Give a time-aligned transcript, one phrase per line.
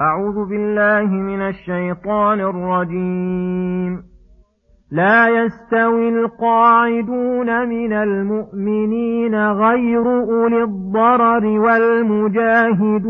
[0.00, 4.02] أعوذ بالله من الشيطان الرجيم.
[4.92, 13.08] لا يستوي القاعدون من المؤمنين غير أولي الضرر والمجاهدون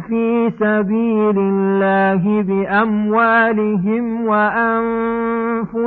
[0.00, 5.86] في سبيل الله بأموالهم وأنفسهم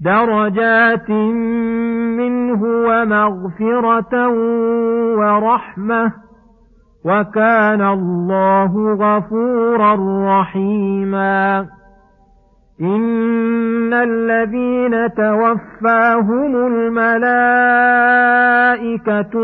[0.00, 1.10] درجات
[2.18, 4.28] منه ومغفرة
[5.18, 6.12] ورحمة
[7.04, 9.94] وكان الله غفورا
[10.40, 11.66] رحيما.
[12.80, 17.10] إن الذين توفاهم الملائكة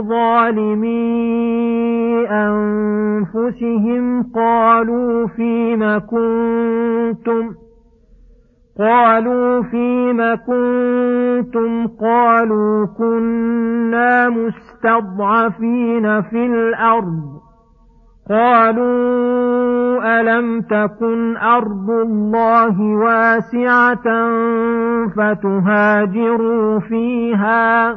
[0.00, 1.18] ظالمي
[2.30, 7.67] أنفسهم قالوا فيم كنتم ۖ؟
[8.78, 17.38] قالوا فيم كنتم قالوا كنا مستضعفين في الأرض.
[18.30, 24.28] قالوا ألم تكن أرض الله واسعة
[25.16, 27.96] فتهاجروا فيها؟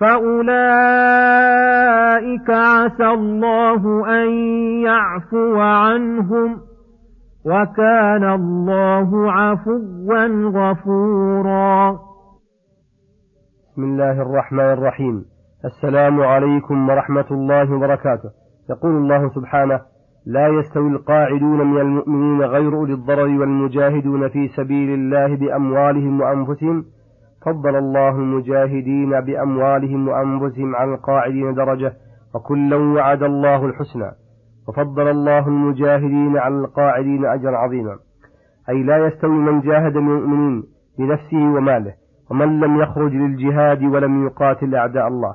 [0.00, 0.48] فأولئك
[2.50, 3.82] عسى الله
[4.22, 4.28] أن
[4.82, 6.60] يعفو عنهم
[7.44, 10.26] وكان الله عفوا
[10.58, 11.98] غفورا.
[13.72, 15.24] بسم الله الرحمن الرحيم.
[15.64, 18.30] السلام عليكم ورحمة الله وبركاته.
[18.70, 19.80] يقول الله سبحانه
[20.26, 26.84] لا يستوي القاعدون من المؤمنين غير أولي الضرر والمجاهدون في سبيل الله بأموالهم وأنفسهم
[27.46, 31.92] فضل الله المجاهدين بأموالهم وأنفسهم على القاعدين درجة
[32.34, 34.10] وكلا وعد الله الحسنى.
[34.68, 37.96] وفضل الله المجاهدين على القاعدين أجرا عظيما.
[38.68, 40.62] أي لا يستوي من جاهد من المؤمنين
[40.98, 41.94] بنفسه وماله
[42.30, 45.34] ومن لم يخرج للجهاد ولم يقاتل أعداء الله.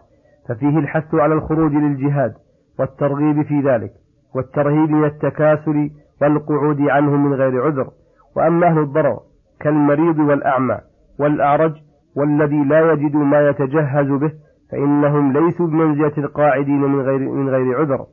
[0.50, 2.34] ففيه الحث على الخروج للجهاد
[2.80, 3.92] والترغيب في ذلك
[4.36, 5.90] والترهيب من التكاسل
[6.22, 7.88] والقعود عنه من غير عذر.
[8.36, 9.20] وأما أهل الضرر
[9.60, 10.78] كالمريض والأعمى
[11.20, 11.74] والأعرج
[12.18, 14.32] والذي لا يجد ما يتجهز به
[14.72, 18.06] فإنهم ليسوا بمنزلة القاعدين من غير من غير عذر.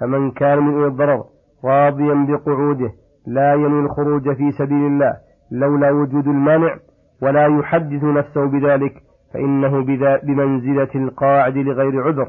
[0.00, 1.24] فمن كان من الضرر
[1.64, 2.90] راضيا بقعوده
[3.26, 5.12] لا ينوي الخروج في سبيل الله
[5.52, 6.76] لولا وجود المانع
[7.22, 8.92] ولا يحدث نفسه بذلك
[9.34, 9.84] فإنه
[10.22, 12.28] بمنزلة القاعد لغير عذر.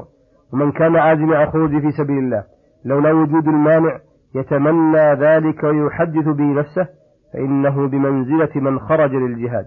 [0.52, 2.44] ومن كان عازما على الخروج في سبيل الله
[2.84, 3.98] لولا وجود المانع
[4.34, 6.88] يتمنى ذلك ويحدث به نفسه
[7.32, 9.66] فإنه بمنزلة من خرج للجهاد.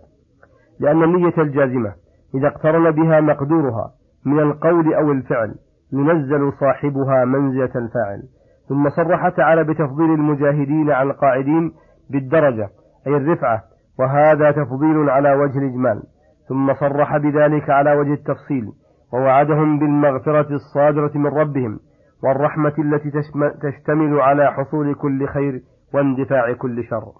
[0.79, 1.93] لأن النية الجازمة
[2.35, 3.91] إذا اقترن بها مقدورها
[4.25, 5.55] من القول أو الفعل
[5.93, 8.23] ينزل صاحبها منزلة الفاعل
[8.69, 11.71] ثم صرح تعالى بتفضيل المجاهدين على القاعدين
[12.09, 12.69] بالدرجة
[13.07, 13.63] أي الرفعة
[13.99, 16.03] وهذا تفضيل على وجه الإجمال.
[16.49, 18.65] ثم صرح بذلك على وجه التفصيل
[19.13, 21.79] ووعدهم بالمغفرة الصادرة من ربهم
[22.23, 23.11] والرحمة التي
[23.61, 25.61] تشتمل على حصول كل خير
[25.93, 27.11] واندفاع كل شر.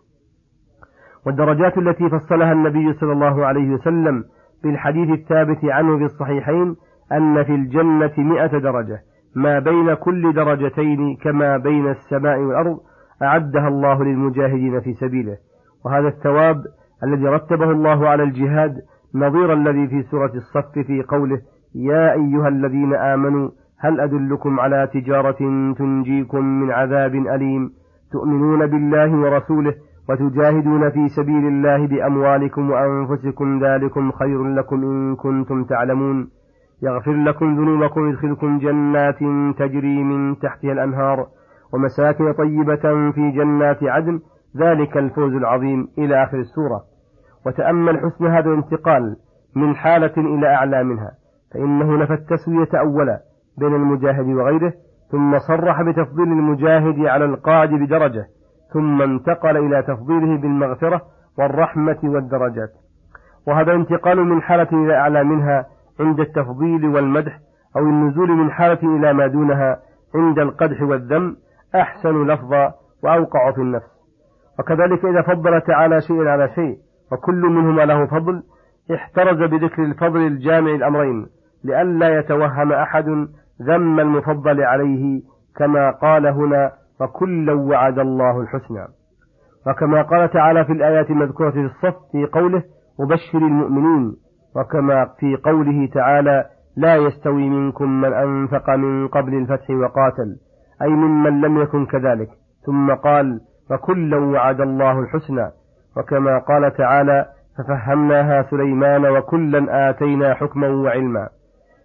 [1.28, 4.24] والدرجات التي فصلها النبي صلى الله عليه وسلم
[4.64, 6.76] بالحديث الثابت عنه في الصحيحين
[7.12, 9.00] أن في الجنة مئة درجة
[9.36, 12.78] ما بين كل درجتين كما بين السماء والأرض
[13.24, 15.38] أعدها الله للمجاهدين في سبيله.
[15.86, 16.64] وهذا الثواب
[17.04, 18.76] الذي رتبه الله على الجهاد
[19.16, 21.42] نظير الذي في سورة الصف في قوله
[21.76, 23.50] يا أيها الذين آمنوا
[23.80, 25.38] هل أدلكم على تجارة
[25.78, 27.72] تنجيكم من عذاب أليم؟
[28.12, 29.74] تؤمنون بالله ورسوله
[30.10, 36.28] وتجاهدون في سبيل الله بأموالكم وأنفسكم ذلكم خير لكم إن كنتم تعلمون.
[36.84, 39.20] يغفر لكم ذنوبكم ويدخلكم جنات
[39.58, 41.28] تجري من تحتها الأنهار
[41.74, 44.20] ومساكن طيبة في جنات عدن.
[44.58, 46.82] ذلك الفوز العظيم إلى آخر السورة.
[47.46, 49.16] وتأمل حسن هذا الانتقال
[49.56, 51.12] من حالة إلى أعلى منها.
[51.54, 53.20] فإنه نفى التسوية أولا
[53.58, 54.74] بين المجاهد وغيره
[55.12, 58.26] ثم صرح بتفضيل المجاهد على القاعد بدرجة.
[58.78, 61.02] ثم انتقل إلى تفضيله بالمغفرة
[61.38, 62.70] والرحمة والدرجات.
[63.48, 65.66] وهذا انتقال من حالة إلى أعلى منها
[66.00, 67.40] عند التفضيل والمدح
[67.78, 69.80] أو النزول من حالة إلى ما دونها
[70.16, 71.36] عند القدح والذم
[71.76, 73.88] أحسن لفظا وأوقع في النفس.
[74.60, 76.78] وكذلك إذا فضل تعالى شيئا على شيء
[77.12, 78.44] وكل منهما له فضل
[78.94, 81.28] احترز بذكر الفضل الجامع الأمرين
[81.64, 83.28] لئلا يتوهم أحد
[83.62, 85.22] ذم المفضل عليه
[85.56, 88.88] كما قال هنا فكلا وعد الله الحسنى.
[89.68, 92.64] وكما قال تعالى في الآيات المذكورة في الصف في قوله
[93.00, 94.16] وبشر المؤمنين.
[94.56, 96.46] وكما في قوله تعالى
[96.78, 100.36] لا يستوي منكم من أنفق من قبل الفتح وقاتل
[100.82, 102.30] أي ممن لم يكن كذلك.
[102.66, 103.40] ثم قال
[103.70, 105.52] فكلا وعد الله الحسنى.
[105.98, 107.26] وكما قال تعالى
[107.58, 111.30] ففهمناها سليمان وكلا آتينا حكما وعلما.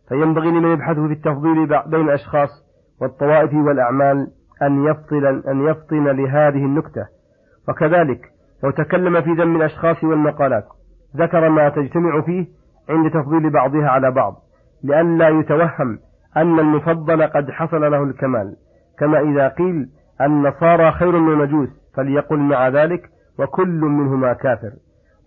[0.09, 2.49] فينبغي لمن يبحث في التفضيل بين الأشخاص
[3.01, 4.27] والطوائف والأعمال
[4.63, 7.07] أن يفطن أن يفطن لهذه النكتة.
[7.69, 8.33] وكذلك
[8.65, 10.65] لو تكلم في ذم الأشخاص والمقالات
[11.17, 12.47] ذكر ما تجتمع فيه
[12.89, 14.35] عند تفضيل بعضها على بعض
[14.85, 15.99] لئلا يتوهم
[16.37, 18.57] أن المفضل قد حصل له الكمال.
[18.99, 19.89] كما إذا قيل
[20.21, 24.73] النصارى خير من المجوس فليقل مع ذلك وكل منهما كافر.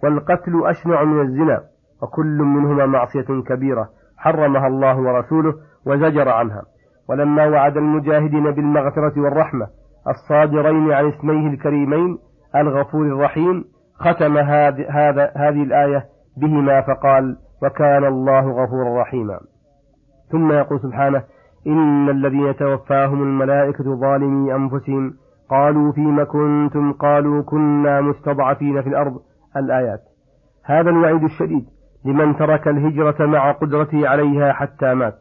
[0.04, 1.62] والقتل أشنع من الزنا
[2.02, 5.54] وكل منهما معصية كبيرة حرمها الله ورسوله
[5.86, 6.62] وزجر عنها.
[7.10, 9.68] ولما وعد المجاهدين بالمغفرة والرحمة
[10.08, 12.18] الصادرين عن اسميه الكريمين
[12.56, 13.66] الغفور الرحيم
[13.96, 16.06] ختم هذا هذه الآية
[16.38, 19.40] بهما فقال وكان الله غفورا رحيما
[20.32, 21.24] ثم يقول سبحانه
[21.68, 25.14] إن الذين توفاهم الملائكة ظالمي أنفسهم
[25.50, 29.20] قالوا فيم كنتم؟ قالوا كنا مستضعفين في الأرض
[29.58, 30.00] الآيات.
[30.66, 31.66] هذا الوعيد الشديد
[32.06, 35.16] لمن ترك الهجرة مع قدرته عليها حتى مات.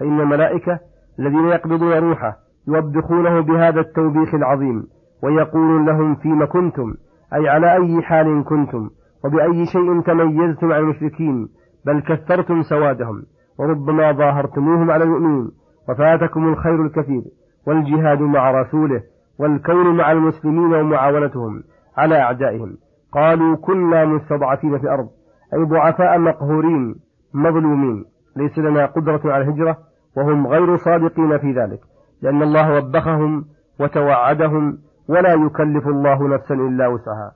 [0.00, 0.78] فإن الملائكة
[1.18, 2.36] الذين يقبضون روحه
[2.68, 4.86] يوبخونه بهذا التوبيخ العظيم
[5.22, 6.94] ويقول لهم فيم كنتم؟
[7.34, 8.90] أي على أي حال كنتم؟
[9.24, 11.48] وبأي شيء تميزتم عن المشركين؟
[11.86, 13.22] بل كثرتم سوادهم
[13.58, 15.50] وربما ظاهرتموهم على المؤمنين
[15.88, 17.22] وفاتكم الخير الكثير
[17.66, 19.02] والجهاد مع رسوله
[19.38, 21.62] والكون مع المسلمين ومعاونتهم
[21.96, 22.76] على أعدائهم.
[23.12, 25.08] قالوا كنا مستضعفين في الأرض
[25.54, 26.94] أي ضعفاء مقهورين
[27.34, 28.04] مظلومين
[28.36, 29.76] ليس لنا قدرة على الهجرة
[30.16, 31.80] وهم غير صادقين في ذلك
[32.22, 33.44] لأن الله وبخهم
[33.80, 34.78] وتوعدهم
[35.08, 37.32] ولا يكلف الله نفسا إلا وسعها.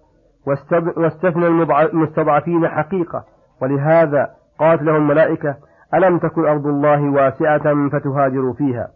[0.97, 3.25] واستثنى المستضعفين حقيقة.
[3.63, 5.57] ولهذا قالت لهم الملائكة
[5.95, 8.89] ألم تكن أرض الله واسعة فتهاجروا فيها؟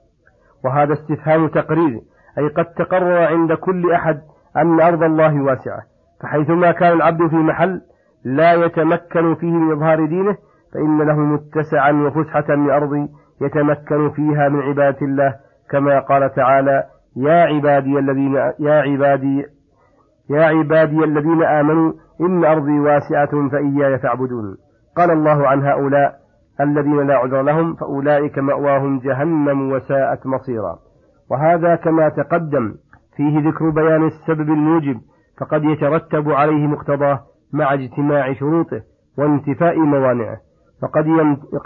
[0.65, 2.01] وهذا استفهام تقرير
[2.39, 4.21] أي قد تقرر عند كل أحد
[4.57, 5.83] أن أرض الله واسعة.
[6.23, 7.81] فحيثما كان العبد في محل
[8.25, 10.37] لا يتمكن فيه من إظهار دينه
[10.75, 13.09] فإن له متسعا وفسحة من أرض
[13.41, 15.35] يتمكن فيها من عبادة الله
[15.71, 16.85] كما قال تعالى
[17.17, 19.45] يا عبادي الذين يا عبادي
[20.31, 24.57] يا عبادي الذين آمنوا إن أرضي واسعة فإياي فاعبدون.
[24.97, 26.15] قال الله عن هؤلاء
[26.61, 30.79] الذين لا عذر لهم فأولئك مأواهم جهنم وساءت مصيرا.
[31.31, 32.75] وهذا كما تقدم
[33.17, 35.01] فيه ذكر بيان السبب الموجب
[35.41, 37.21] فقد يترتب عليه مقتضاه
[37.53, 38.83] مع اجتماع شروطه
[39.19, 40.37] وانتفاء موانعه.
[40.83, 41.07] فقد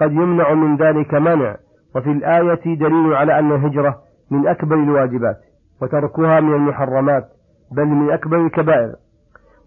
[0.01, 1.57] قد يمنع من ذلك مانع
[1.97, 3.99] وفي الآية دليل على أن الهجرة
[4.31, 5.37] من أكبر الواجبات
[5.83, 7.29] وتركها من المحرمات
[7.73, 8.95] بل من أكبر الكبائر.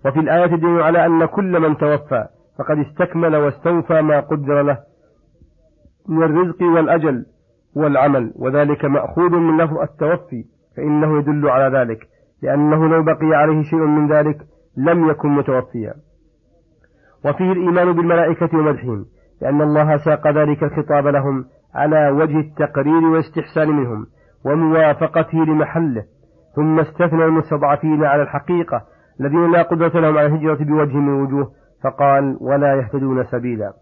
[0.06, 2.26] وفي الآية دليل على أن كل من توفى
[2.60, 4.78] فقد استكمل واستوفى ما قدر له
[6.08, 7.26] من الرزق والأجل
[7.76, 8.34] والعمل.
[8.36, 10.46] وذلك مأخوذ من لفظ التوفي
[10.78, 12.08] فإنه يدل على ذلك
[12.44, 14.38] لأنه لو بقي عليه شيء من ذلك
[14.78, 15.94] لم يكن متوفيا.
[17.26, 19.06] وفيه الإيمان بالملائكة ومدحهم.
[19.42, 24.06] لأن الله ساق ذلك الخطاب لهم على وجه التقرير والاستحسان منهم
[24.46, 26.04] وموافقته لمحله
[26.56, 28.82] ثم استثنى المستضعفين على الحقيقة
[29.22, 31.52] الذين لا قدرة لهم على الهجرة بوجه من الوجوه
[31.84, 33.74] فقال ولا يهتدون سبيلا.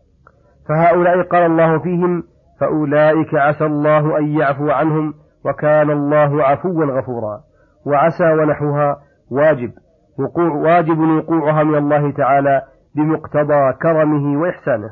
[0.69, 2.23] فهؤلاء قال الله فيهم
[2.59, 5.13] فأولئك عسى الله أن يعفو عنهم
[5.45, 7.39] وكان الله عفوا غفورا.
[7.85, 8.97] وعسى ونحوها
[9.31, 9.71] واجب
[10.19, 12.61] وقوع واجب وقوعها من الله تعالى
[12.95, 14.89] بمقتضى كرمه وإحسانه.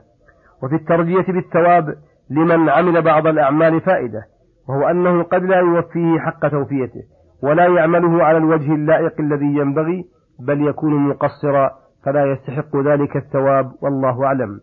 [0.63, 1.95] وفي الترجية بالثواب
[2.29, 4.21] لمن عمل بعض الأعمال فائدة
[4.69, 7.01] وهو أنه قد لا يوفيه حق توفيته
[7.43, 10.05] ولا يعمله على الوجه اللائق الذي ينبغي
[10.39, 11.71] بل يكون مقصرا
[12.05, 14.59] فلا يستحق ذلك الثواب والله أعلم.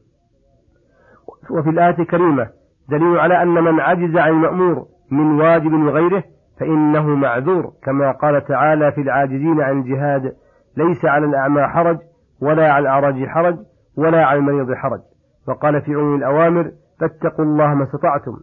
[1.51, 2.49] وفي الآية الكريمة
[2.89, 6.25] دليل على أن من عجز عن المأمور من واجب وغيره
[6.61, 10.33] فإنه معذور كما قال تعالى في العاجزين عن الجهاد
[10.77, 11.99] ليس على الأعمى حرج
[12.43, 13.57] ولا على الأعرج حرج
[13.99, 15.01] ولا على المريض حرج.
[15.49, 16.71] وقال في عموم الأوامر
[17.01, 18.37] فاتقوا الله ما استطعتم.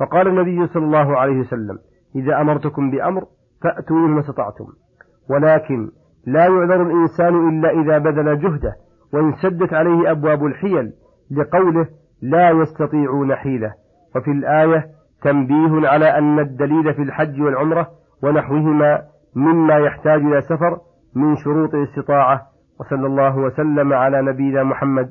[0.00, 1.78] فقال النبي صلى الله عليه وسلم
[2.16, 3.24] إذا أمرتكم بأمر
[3.62, 4.64] فأتوا ما استطعتم.
[5.30, 5.90] ولكن
[6.26, 8.76] لا يعذر الإنسان إلا إذا بذل جهده
[9.14, 10.92] وإن سدت عليه أبواب الحيل
[11.30, 11.86] لقوله
[12.22, 13.74] لا يستطيعون حيلة.
[14.16, 14.86] وفي الآية
[15.22, 17.88] تنبيه على أن الدليل في الحج والعمرة
[18.22, 19.02] ونحوهما
[19.36, 20.78] مما يحتاج إلى سفر
[21.14, 22.42] من شروط الاستطاعة.
[22.80, 25.10] وصلى الله وسلم على نبينا محمد